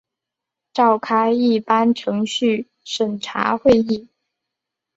[0.73, 4.09] 召开一般程序审查会议